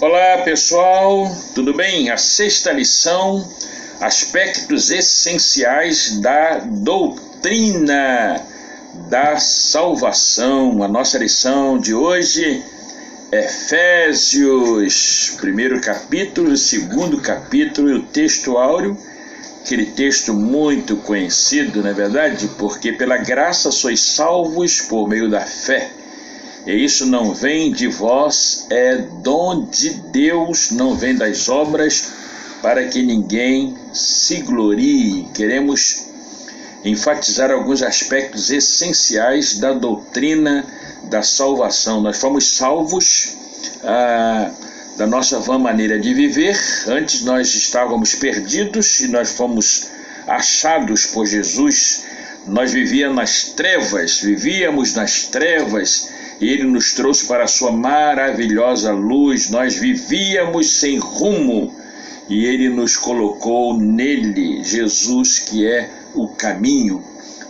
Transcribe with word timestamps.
Olá 0.00 0.42
pessoal, 0.44 1.28
tudo 1.56 1.74
bem? 1.74 2.08
A 2.08 2.16
sexta 2.16 2.70
lição, 2.70 3.44
aspectos 4.00 4.92
essenciais 4.92 6.20
da 6.20 6.60
doutrina 6.60 8.40
da 9.10 9.40
salvação. 9.40 10.84
A 10.84 10.88
nossa 10.88 11.18
lição 11.18 11.80
de 11.80 11.94
hoje, 11.94 12.62
Efésios, 13.32 15.34
primeiro 15.40 15.80
capítulo, 15.80 16.56
segundo 16.56 17.20
capítulo 17.20 17.90
e 17.90 17.94
o 17.94 18.02
texto 18.04 18.56
áureo, 18.56 18.96
aquele 19.64 19.86
texto 19.86 20.32
muito 20.32 20.96
conhecido, 20.98 21.82
não 21.82 21.90
é 21.90 21.92
verdade? 21.92 22.48
Porque 22.56 22.92
pela 22.92 23.16
graça 23.16 23.72
sois 23.72 24.00
salvos 24.00 24.80
por 24.80 25.08
meio 25.08 25.28
da 25.28 25.40
fé 25.40 25.90
e 26.68 26.84
isso 26.84 27.06
não 27.06 27.32
vem 27.32 27.72
de 27.72 27.88
vós, 27.88 28.66
é 28.68 28.98
dom 29.22 29.64
de 29.64 29.88
Deus, 29.88 30.70
não 30.70 30.94
vem 30.94 31.16
das 31.16 31.48
obras, 31.48 32.12
para 32.60 32.84
que 32.88 33.02
ninguém 33.02 33.74
se 33.90 34.42
glorie. 34.42 35.26
Queremos 35.32 36.04
enfatizar 36.84 37.50
alguns 37.50 37.82
aspectos 37.82 38.50
essenciais 38.50 39.58
da 39.58 39.72
doutrina 39.72 40.66
da 41.04 41.22
salvação. 41.22 42.02
Nós 42.02 42.18
fomos 42.18 42.54
salvos 42.56 43.32
ah, 43.82 44.50
da 44.98 45.06
nossa 45.06 45.38
vã 45.38 45.58
maneira 45.58 45.98
de 45.98 46.12
viver. 46.12 46.60
Antes 46.86 47.22
nós 47.22 47.54
estávamos 47.54 48.14
perdidos 48.14 49.00
e 49.00 49.08
nós 49.08 49.32
fomos 49.32 49.86
achados 50.26 51.06
por 51.06 51.24
Jesus. 51.24 52.04
Nós 52.46 52.72
vivíamos 52.72 53.16
nas 53.16 53.44
trevas, 53.44 54.20
vivíamos 54.20 54.92
nas 54.92 55.22
trevas 55.22 56.17
ele 56.46 56.64
nos 56.64 56.92
trouxe 56.92 57.26
para 57.26 57.44
a 57.44 57.48
sua 57.48 57.72
maravilhosa 57.72 58.92
luz. 58.92 59.50
Nós 59.50 59.76
vivíamos 59.76 60.78
sem 60.78 60.98
rumo 60.98 61.74
e 62.28 62.44
ele 62.44 62.68
nos 62.68 62.96
colocou 62.96 63.76
nele, 63.76 64.62
Jesus, 64.62 65.40
que 65.40 65.66
é 65.66 65.90
o 66.14 66.28
caminho. 66.28 67.02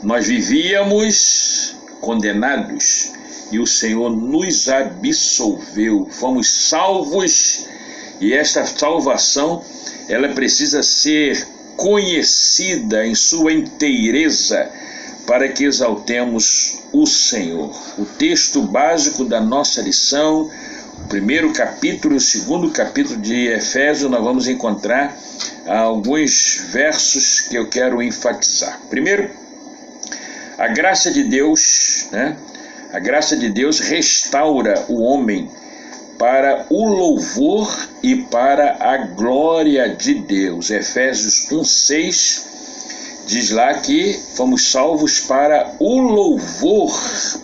Nós 0.03 0.27
vivíamos 0.27 1.75
condenados 2.01 3.13
e 3.51 3.59
o 3.59 3.67
Senhor 3.67 4.11
nos 4.15 4.69
absolveu. 4.69 6.09
Fomos 6.11 6.49
salvos 6.69 7.67
e 8.21 8.33
esta 8.33 8.65
salvação 8.65 9.63
ela 10.09 10.29
precisa 10.31 10.83
ser 10.83 11.47
conhecida 11.77 13.07
em 13.07 13.15
sua 13.15 13.53
inteireza 13.53 14.71
para 15.29 15.47
que 15.47 15.65
exaltemos 15.65 16.79
o 16.91 17.07
Senhor. 17.07 17.71
O 17.99 18.07
texto 18.07 18.63
básico 18.63 19.27
da 19.27 19.43
nossa 19.43 19.83
lição, 19.83 20.51
o 21.05 21.07
primeiro 21.07 21.53
capítulo, 21.53 22.17
o 22.17 22.21
segundo 22.21 22.71
capítulo 22.71 23.21
de 23.21 23.49
Efésios, 23.49 24.11
nós 24.11 24.25
vamos 24.25 24.49
encontrar 24.49 25.15
alguns 25.67 26.63
versos 26.71 27.43
que 27.43 27.57
eu 27.57 27.69
quero 27.69 28.03
enfatizar. 28.03 28.81
Primeiro, 28.89 29.29
a 30.57 30.69
graça 30.69 31.11
de 31.11 31.25
Deus, 31.25 32.09
né? 32.11 32.35
A 32.91 32.99
graça 32.99 33.37
de 33.37 33.51
Deus 33.51 33.81
restaura 33.81 34.87
o 34.89 35.03
homem 35.03 35.51
para 36.19 36.65
o 36.71 36.89
louvor 36.89 37.71
e 38.03 38.17
para 38.17 38.79
a 38.81 38.97
glória 38.97 39.95
de 39.95 40.15
Deus. 40.15 40.71
Efésios 40.71 41.51
1:6 41.53 42.48
diz 43.29 43.51
lá 43.51 43.75
que 43.75 44.15
fomos 44.35 44.73
salvos 44.73 45.21
para 45.21 45.75
o 45.79 46.01
louvor, 46.01 46.91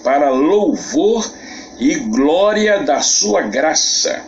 para 0.02 0.30
louvor 0.30 1.30
e 1.78 1.94
glória 1.96 2.82
da 2.82 3.02
sua 3.02 3.42
graça, 3.42 4.22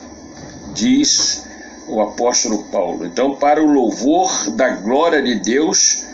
diz 0.74 1.46
o 1.88 2.02
apóstolo 2.02 2.64
Paulo. 2.64 3.06
Então, 3.06 3.36
para 3.36 3.62
o 3.62 3.66
louvor 3.66 4.50
da 4.50 4.68
glória 4.68 5.22
de 5.22 5.36
Deus, 5.36 6.04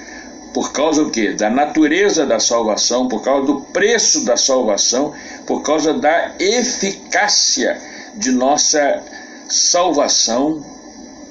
por 0.54 0.70
causa 0.70 1.02
do 1.02 1.10
quê? 1.10 1.32
Da 1.32 1.50
natureza 1.50 2.24
da 2.24 2.38
salvação, 2.38 3.08
por 3.08 3.20
causa 3.20 3.44
do 3.44 3.62
preço 3.62 4.24
da 4.24 4.36
salvação, 4.36 5.12
por 5.44 5.60
causa 5.62 5.92
da 5.92 6.36
eficácia 6.38 7.80
de 8.14 8.30
nossa 8.30 9.02
salvação 9.48 10.64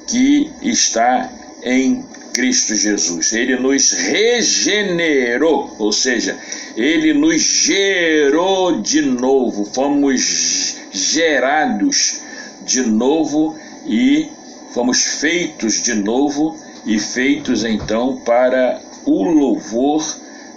que 0.06 0.52
está 0.60 1.30
em 1.62 2.04
Cristo 2.32 2.74
Jesus. 2.74 3.32
Ele 3.32 3.56
nos 3.56 3.92
regenerou, 3.92 5.74
ou 5.78 5.92
seja, 5.92 6.36
ele 6.76 7.12
nos 7.12 7.42
gerou 7.42 8.80
de 8.80 9.02
novo, 9.02 9.64
fomos 9.64 10.76
gerados 10.90 12.20
de 12.64 12.82
novo 12.82 13.56
e 13.86 14.28
fomos 14.72 15.02
feitos 15.02 15.82
de 15.82 15.94
novo 15.94 16.56
e 16.86 16.98
feitos 16.98 17.64
então 17.64 18.16
para 18.24 18.80
o 19.04 19.22
louvor 19.24 20.02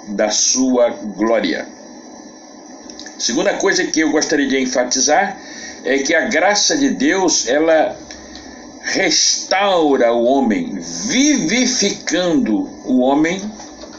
da 0.09 0.29
sua 0.29 0.89
glória. 0.89 1.67
Segunda 3.17 3.53
coisa 3.55 3.85
que 3.85 4.01
eu 4.01 4.11
gostaria 4.11 4.47
de 4.47 4.59
enfatizar 4.59 5.37
é 5.83 5.97
que 5.99 6.13
a 6.13 6.27
graça 6.27 6.77
de 6.77 6.89
Deus, 6.89 7.47
ela 7.47 7.97
restaura 8.85 10.13
o 10.13 10.23
homem, 10.23 10.77
vivificando 11.07 12.69
o 12.85 12.99
homem, 12.99 13.41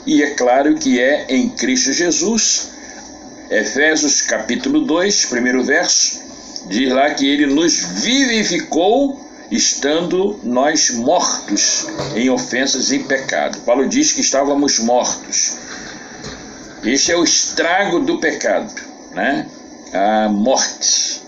e 0.06 0.22
é 0.22 0.30
claro 0.30 0.76
que 0.76 1.00
é 1.00 1.26
em 1.28 1.50
Cristo 1.50 1.92
Jesus. 1.92 2.70
Efésios 3.50 4.22
capítulo 4.22 4.82
2, 4.82 5.26
primeiro 5.26 5.64
verso, 5.64 6.20
diz 6.68 6.92
lá 6.92 7.10
que 7.10 7.28
ele 7.28 7.46
nos 7.46 7.78
vivificou 8.00 9.20
estando 9.50 10.38
nós 10.42 10.90
mortos 10.90 11.86
em 12.14 12.30
ofensas 12.30 12.92
e 12.92 13.00
pecado. 13.00 13.58
Paulo 13.60 13.88
diz 13.88 14.12
que 14.12 14.20
estávamos 14.20 14.78
mortos. 14.78 15.56
Este 16.84 17.10
é 17.10 17.16
o 17.16 17.24
estrago 17.24 18.00
do 18.00 18.18
pecado, 18.18 18.72
né? 19.12 19.48
A 19.92 20.28
morte. 20.28 21.22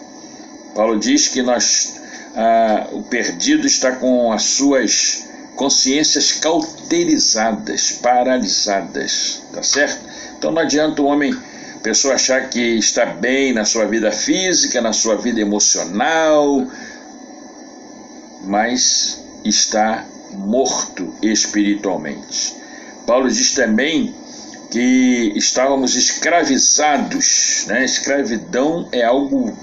Paulo 0.75 0.99
diz 0.99 1.29
que 1.29 1.43
nós 1.43 1.98
ah, 2.41 2.87
o 2.93 3.03
perdido 3.03 3.66
está 3.66 3.97
com 3.97 4.31
as 4.32 4.44
suas 4.44 5.25
consciências 5.56 6.31
cauterizadas, 6.31 7.91
paralisadas, 8.00 9.43
tá 9.53 9.60
certo? 9.60 9.99
Então 10.38 10.53
não 10.53 10.62
adianta 10.62 11.03
o 11.03 11.06
homem, 11.06 11.37
pessoa 11.82 12.15
achar 12.15 12.49
que 12.49 12.60
está 12.60 13.06
bem 13.06 13.53
na 13.53 13.65
sua 13.65 13.87
vida 13.87 14.12
física, 14.12 14.81
na 14.81 14.93
sua 14.93 15.16
vida 15.16 15.41
emocional, 15.41 16.65
mas 18.44 19.20
está 19.44 20.06
morto 20.31 21.12
espiritualmente. 21.20 22.55
Paulo 23.05 23.28
diz 23.28 23.53
também 23.53 24.15
que 24.70 25.32
estávamos 25.34 25.97
escravizados, 25.97 27.65
né? 27.66 27.84
Escravidão 27.84 28.88
é 28.93 29.03
algo 29.03 29.56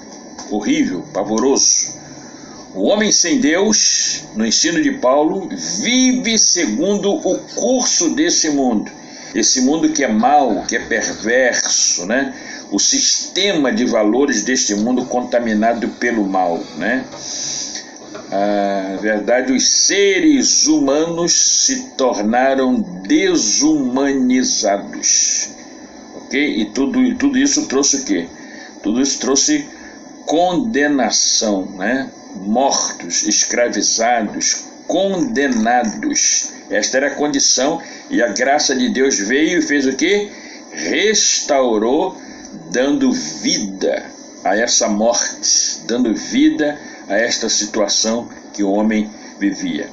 horrível, 0.51 1.05
pavoroso. 1.13 2.03
O 2.75 2.87
homem 2.87 3.09
sem 3.09 3.39
Deus, 3.39 4.23
no 4.35 4.45
ensino 4.45 4.83
de 4.83 4.91
Paulo, 4.91 5.47
vive 5.81 6.37
segundo 6.37 7.13
o 7.13 7.39
curso 7.55 8.09
desse 8.09 8.49
mundo. 8.49 8.91
Esse 9.33 9.61
mundo 9.61 9.93
que 9.93 10.03
é 10.03 10.09
mau, 10.09 10.65
que 10.67 10.75
é 10.75 10.79
perverso, 10.79 12.05
né? 12.05 12.35
O 12.69 12.77
sistema 12.77 13.71
de 13.71 13.85
valores 13.85 14.43
deste 14.43 14.75
mundo 14.75 15.05
contaminado 15.05 15.87
pelo 15.87 16.27
mal, 16.27 16.61
né? 16.77 17.05
A 18.29 18.97
verdade, 18.97 19.53
os 19.53 19.85
seres 19.85 20.67
humanos 20.67 21.63
se 21.65 21.91
tornaram 21.91 22.81
desumanizados, 23.07 25.51
ok? 26.17 26.59
E 26.59 26.65
tudo, 26.65 27.15
tudo 27.15 27.37
isso 27.37 27.67
trouxe 27.67 27.95
o 27.97 28.03
quê? 28.03 28.27
Tudo 28.83 29.01
isso 29.01 29.17
trouxe 29.19 29.65
condenação, 30.25 31.65
né? 31.77 32.09
Mortos, 32.35 33.23
escravizados, 33.23 34.66
condenados. 34.87 36.52
Esta 36.70 36.97
era 36.97 37.08
a 37.08 37.16
condição 37.16 37.82
e 38.09 38.22
a 38.22 38.28
graça 38.28 38.76
de 38.76 38.90
Deus 38.90 39.17
veio 39.20 39.59
e 39.59 39.61
fez 39.61 39.85
o 39.85 39.93
que? 39.93 40.32
Restaurou, 40.72 42.17
dando 42.72 43.11
vida 43.11 44.05
a 44.43 44.55
essa 44.58 44.87
morte, 44.87 45.82
dando 45.85 46.14
vida 46.14 46.79
a 47.08 47.16
esta 47.16 47.49
situação 47.49 48.29
que 48.53 48.64
o 48.64 48.72
homem 48.72 49.09
vivia. 49.40 49.90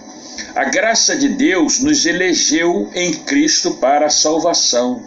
A 0.55 0.65
graça 0.65 1.17
de 1.17 1.29
Deus 1.29 1.81
nos 1.81 2.05
elegeu 2.07 2.91
em 2.95 3.15
Cristo 3.15 3.73
para 3.73 4.07
a 4.07 4.11
salvação. 4.11 5.03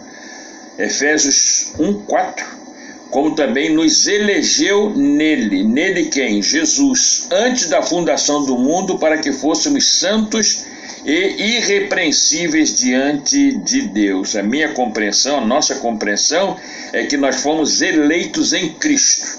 Efésios 0.78 1.72
1, 1.78 2.02
4 2.02 2.65
como 3.10 3.34
também 3.34 3.72
nos 3.72 4.06
elegeu 4.06 4.90
nele. 4.90 5.64
Nele 5.64 6.06
quem? 6.06 6.42
Jesus, 6.42 7.28
antes 7.30 7.68
da 7.68 7.82
fundação 7.82 8.44
do 8.44 8.58
mundo, 8.58 8.98
para 8.98 9.18
que 9.18 9.32
fôssemos 9.32 9.98
santos 9.98 10.64
e 11.04 11.56
irrepreensíveis 11.56 12.74
diante 12.74 13.56
de 13.58 13.82
Deus. 13.82 14.34
A 14.34 14.42
minha 14.42 14.72
compreensão, 14.72 15.38
a 15.38 15.46
nossa 15.46 15.76
compreensão 15.76 16.56
é 16.92 17.06
que 17.06 17.16
nós 17.16 17.42
fomos 17.42 17.80
eleitos 17.80 18.52
em 18.52 18.70
Cristo. 18.70 19.38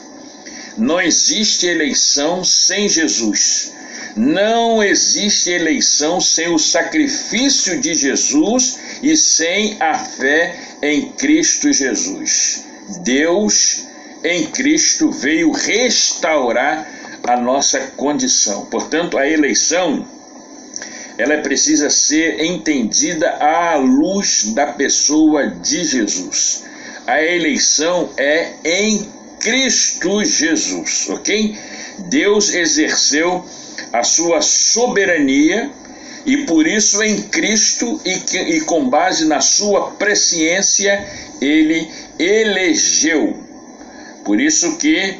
Não 0.78 1.02
existe 1.02 1.66
eleição 1.66 2.44
sem 2.44 2.88
Jesus. 2.88 3.74
Não 4.16 4.82
existe 4.82 5.52
eleição 5.52 6.22
sem 6.22 6.50
o 6.50 6.58
sacrifício 6.58 7.80
de 7.80 7.94
Jesus 7.94 8.80
e 9.04 9.16
sem 9.18 9.76
a 9.80 9.94
fé 10.00 10.56
em 10.82 11.12
Cristo 11.12 11.72
Jesus. 11.74 12.67
Deus 13.04 13.86
em 14.24 14.48
Cristo 14.48 15.12
veio 15.12 15.52
restaurar 15.52 16.88
a 17.24 17.38
nossa 17.38 17.80
condição. 17.96 18.66
Portanto, 18.66 19.18
a 19.18 19.28
eleição 19.28 20.06
ela 21.18 21.38
precisa 21.40 21.90
ser 21.90 22.44
entendida 22.44 23.30
à 23.38 23.76
luz 23.76 24.54
da 24.54 24.68
pessoa 24.68 25.48
de 25.48 25.84
Jesus. 25.84 26.64
A 27.08 27.22
eleição 27.24 28.10
é 28.18 28.54
em 28.64 29.10
Cristo 29.40 30.24
Jesus, 30.24 31.08
ok? 31.10 31.58
Deus 32.10 32.54
exerceu 32.54 33.44
a 33.92 34.04
sua 34.04 34.42
soberania 34.42 35.72
e 36.26 36.46
por 36.46 36.68
isso 36.68 37.02
em 37.02 37.22
Cristo 37.24 38.00
e, 38.06 38.16
que, 38.20 38.38
e 38.38 38.62
com 38.62 38.90
base 38.90 39.26
na 39.26 39.42
sua 39.42 39.92
presciência 39.92 41.08
ele 41.42 41.90
elegeu. 42.20 43.38
Por 44.24 44.40
isso 44.40 44.78
que 44.78 45.18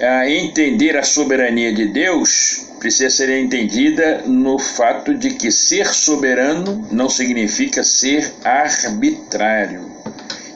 a 0.00 0.28
entender 0.28 0.96
a 0.96 1.02
soberania 1.02 1.72
de 1.72 1.86
Deus 1.86 2.66
precisa 2.78 3.10
ser 3.10 3.30
entendida 3.30 4.22
no 4.26 4.58
fato 4.58 5.14
de 5.14 5.30
que 5.30 5.50
ser 5.52 5.86
soberano 5.86 6.86
não 6.90 7.08
significa 7.08 7.84
ser 7.84 8.32
arbitrário. 8.42 9.90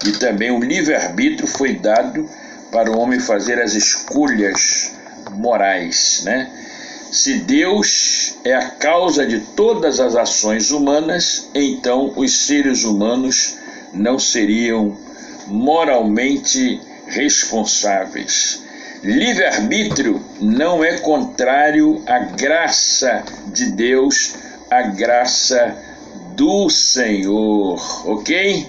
E 0.05 0.13
também 0.13 0.51
o 0.51 0.61
livre-arbítrio 0.61 1.47
foi 1.47 1.75
dado 1.75 2.29
para 2.71 2.91
o 2.91 2.99
homem 2.99 3.21
fazer 3.21 3.61
as 3.61 3.75
escolhas 3.75 4.93
morais, 5.33 6.23
né? 6.25 6.51
Se 7.13 7.35
Deus 7.35 8.37
é 8.45 8.55
a 8.55 8.71
causa 8.71 9.25
de 9.25 9.41
todas 9.41 10.01
as 10.01 10.17
ações 10.17 10.71
humanas, 10.71 11.49
então 11.55 12.13
os 12.17 12.47
seres 12.47 12.85
humanos 12.85 13.57
não 13.93 14.19
seriam 14.19 14.97
moralmente 15.47 16.81
responsáveis. 17.07 18.65
Livre-arbítrio 19.03 20.21
não 20.41 20.83
é 20.83 20.99
contrário 20.99 22.03
à 22.07 22.19
graça 22.19 23.23
de 23.47 23.67
Deus, 23.67 24.35
à 24.71 24.83
graça 24.83 25.77
do 26.35 26.69
Senhor, 26.69 28.09
ok? 28.09 28.67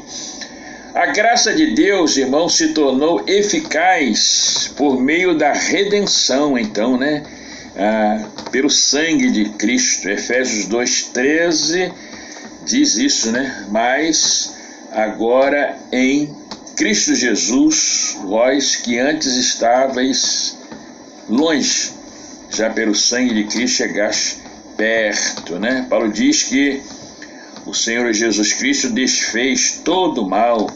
A 0.94 1.08
graça 1.08 1.54
de 1.54 1.76
Deus, 1.76 2.18
irmão, 2.18 2.50
se 2.50 2.70
tornou 2.70 3.24
eficaz 3.28 4.72
por 4.76 5.00
meio 5.00 5.38
da 5.38 5.54
redenção, 5.54 6.58
então, 6.58 6.98
né? 6.98 7.24
Ah, 7.76 8.26
pelo 8.52 8.70
sangue 8.70 9.30
de 9.30 9.50
Cristo. 9.50 10.10
Efésios 10.10 10.68
2,13 10.68 11.92
diz 12.66 12.96
isso, 12.96 13.32
né? 13.32 13.66
Mas 13.70 14.56
agora 14.92 15.78
em 15.92 16.36
Cristo 16.78 17.16
Jesus, 17.16 18.16
vós 18.22 18.76
que 18.76 19.00
antes 19.00 19.36
estáveis 19.36 20.56
longe, 21.28 21.92
já 22.52 22.70
pelo 22.70 22.94
sangue 22.94 23.34
de 23.34 23.46
Cristo 23.46 23.78
chegaste 23.78 24.38
perto, 24.78 25.58
né? 25.58 25.88
Paulo 25.90 26.12
diz 26.12 26.44
que 26.44 26.84
o 27.66 27.74
Senhor 27.74 28.14
Jesus 28.14 28.54
Cristo 28.54 28.92
desfez 28.92 29.82
todo 29.84 30.22
o 30.22 30.30
mal, 30.30 30.70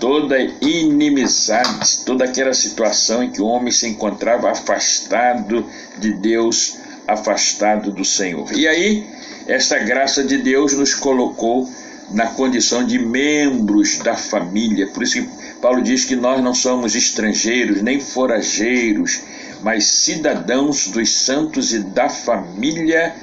toda 0.00 0.36
inimizade, 0.60 2.04
toda 2.04 2.24
aquela 2.24 2.52
situação 2.52 3.22
em 3.22 3.30
que 3.30 3.40
o 3.40 3.46
homem 3.46 3.70
se 3.70 3.86
encontrava 3.86 4.50
afastado 4.50 5.64
de 5.96 6.12
Deus, 6.12 6.76
afastado 7.06 7.92
do 7.92 8.04
Senhor. 8.04 8.52
E 8.52 8.66
aí, 8.66 9.06
esta 9.46 9.78
graça 9.78 10.24
de 10.24 10.38
Deus 10.38 10.72
nos 10.72 10.92
colocou 10.92 11.70
na 12.10 12.26
condição 12.28 12.84
de 12.84 12.98
membros 12.98 13.98
da 13.98 14.16
família. 14.16 14.86
Por 14.88 15.02
isso 15.02 15.22
que 15.22 15.28
Paulo 15.60 15.82
diz 15.82 16.04
que 16.04 16.16
nós 16.16 16.42
não 16.42 16.54
somos 16.54 16.94
estrangeiros 16.94 17.82
nem 17.82 18.00
forageiros, 18.00 19.20
mas 19.62 19.84
cidadãos 19.84 20.88
dos 20.88 21.10
santos 21.10 21.72
e 21.72 21.80
da 21.80 22.08
família 22.08 23.14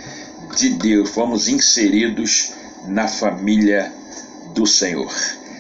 de 0.58 0.70
Deus. 0.70 1.10
Fomos 1.10 1.48
inseridos 1.48 2.54
na 2.88 3.08
família 3.08 3.92
do 4.54 4.66
Senhor. 4.66 5.12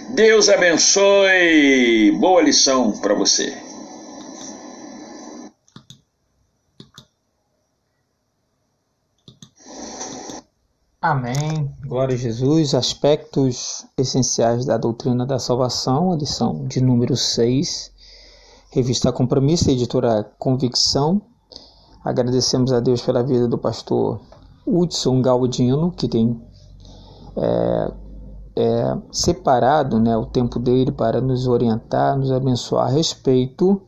Deus 0.09 0.49
abençoe. 0.49 2.11
Boa 2.19 2.41
lição 2.41 2.91
para 2.91 3.13
você. 3.13 3.53
Amém. 11.03 11.69
Glória 11.85 12.15
a 12.15 12.17
Jesus. 12.17 12.73
Aspectos 12.73 13.85
essenciais 13.97 14.65
da 14.65 14.77
doutrina 14.77 15.25
da 15.25 15.37
salvação, 15.37 16.15
lição 16.15 16.65
de 16.65 16.79
número 16.79 17.17
6. 17.17 17.91
Revista 18.71 19.11
Compromisso, 19.11 19.69
editora 19.69 20.23
Convicção. 20.39 21.21
Agradecemos 22.05 22.71
a 22.71 22.79
Deus 22.79 23.01
pela 23.01 23.21
vida 23.21 23.49
do 23.49 23.57
pastor 23.57 24.21
Hudson 24.65 25.21
Galdino, 25.21 25.91
que 25.91 26.07
tem 26.07 26.41
é, 27.35 27.91
é, 28.55 28.97
separado 29.11 29.99
né, 29.99 30.15
o 30.15 30.25
tempo 30.25 30.57
dele 30.57 30.93
para 30.93 31.19
nos 31.19 31.47
orientar, 31.47 32.17
nos 32.17 32.31
abençoar 32.31 32.87
a 32.87 32.91
respeito 32.91 33.81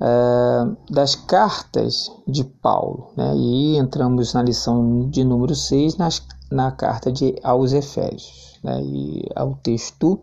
uh, 0.00 0.76
das 0.90 1.14
cartas 1.14 2.10
de 2.26 2.42
Paulo. 2.42 3.12
Né? 3.16 3.36
E 3.36 3.76
entramos 3.76 4.34
na 4.34 4.42
lição 4.42 5.08
de 5.08 5.22
número 5.22 5.54
6, 5.54 5.96
nas, 5.96 6.20
na 6.50 6.72
carta 6.72 7.12
de, 7.12 7.36
aos 7.42 7.72
Efésios. 7.72 8.58
Né? 8.62 8.82
E 8.82 9.28
ao 9.34 9.54
texto 9.54 10.20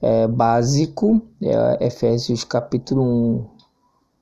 é, 0.00 0.26
básico, 0.26 1.20
é, 1.42 1.86
Efésios 1.86 2.44
capítulo 2.44 3.02
1 3.02 3.46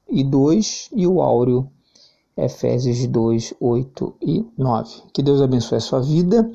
e 0.08 0.24
2, 0.24 0.90
e 0.92 1.06
o 1.06 1.20
áureo 1.20 1.70
Efésios 2.36 3.06
2, 3.06 3.54
8 3.60 4.14
e 4.20 4.46
9. 4.58 5.02
Que 5.12 5.22
Deus 5.22 5.40
abençoe 5.40 5.78
a 5.78 5.80
sua 5.80 6.00
vida 6.00 6.50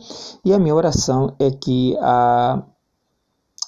e 0.45 0.53
a 0.53 0.59
minha 0.59 0.75
oração 0.75 1.33
é 1.39 1.49
que 1.49 1.97
a 1.99 2.63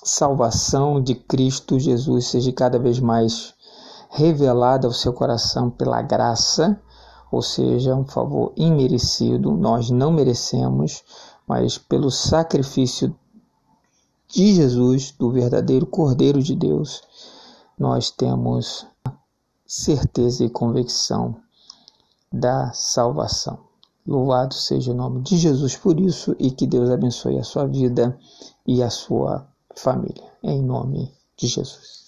salvação 0.04 1.02
de 1.02 1.16
Cristo 1.16 1.80
Jesus 1.80 2.28
seja 2.28 2.52
cada 2.52 2.78
vez 2.78 3.00
mais 3.00 3.54
revelada 4.12 4.86
ao 4.86 4.94
seu 4.94 5.12
coração 5.12 5.72
pela 5.72 6.02
graça, 6.04 6.80
ou 7.34 7.42
seja, 7.42 7.96
um 7.96 8.06
favor 8.06 8.54
imerecido, 8.56 9.52
nós 9.54 9.90
não 9.90 10.12
merecemos, 10.12 11.04
mas 11.48 11.80
pelo 11.80 12.12
sacrifício 12.12 13.16
de 14.28 14.54
Jesus, 14.54 15.10
do 15.18 15.32
verdadeiro 15.32 15.88
Cordeiro 15.88 16.44
de 16.44 16.56
Deus, 16.56 17.02
nós 17.76 18.12
temos 18.12 18.86
certeza 19.66 20.46
e 20.46 20.50
convicção 20.50 21.36
da 22.32 22.72
salvação. 22.72 23.58
Louvado 24.06 24.54
seja 24.54 24.92
o 24.92 24.96
nome 24.96 25.22
de 25.24 25.36
Jesus 25.36 25.76
por 25.76 26.00
isso 26.00 26.36
e 26.38 26.52
que 26.52 26.68
Deus 26.68 26.92
abençoe 26.92 27.40
a 27.40 27.44
sua 27.44 27.66
vida 27.66 28.16
e 28.64 28.84
a 28.84 28.92
sua 28.92 29.48
família. 29.76 30.32
Em 30.44 30.62
nome 30.62 31.12
de 31.36 31.48
Jesus. 31.48 32.03